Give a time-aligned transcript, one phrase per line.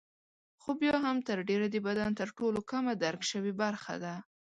[0.61, 4.15] خو بیا هم تر ډېره د بدن تر ټولو کمه درک شوې برخه ده.